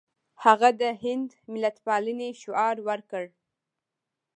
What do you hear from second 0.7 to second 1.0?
د